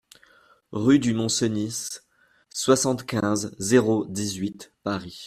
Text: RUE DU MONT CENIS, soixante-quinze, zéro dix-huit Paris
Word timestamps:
RUE 0.71 0.97
DU 0.97 1.13
MONT 1.13 1.29
CENIS, 1.29 1.99
soixante-quinze, 2.49 3.53
zéro 3.59 4.07
dix-huit 4.09 4.73
Paris 4.81 5.19